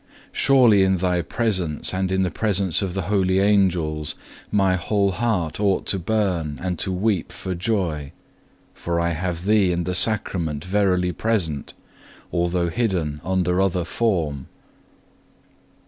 Surely 0.31 0.81
in 0.83 0.95
Thy 0.95 1.21
presence 1.21 1.93
and 1.93 2.11
in 2.11 2.23
the 2.23 2.31
presence 2.31 2.81
of 2.81 2.95
the 2.95 3.03
holy 3.03 3.37
Angels 3.37 4.15
my 4.51 4.75
whole 4.75 5.11
heart 5.11 5.59
ought 5.59 5.85
to 5.85 5.99
burn 5.99 6.57
and 6.59 6.79
to 6.79 6.91
weep 6.91 7.31
for 7.31 7.53
joy; 7.53 8.11
for 8.73 8.99
I 8.99 9.11
have 9.11 9.45
Thee 9.45 9.71
in 9.71 9.83
the 9.83 9.93
Sacrament 9.93 10.65
verily 10.65 11.11
present, 11.11 11.75
although 12.31 12.69
hidden 12.69 13.21
under 13.23 13.61
other 13.61 13.83
form. 13.83 14.47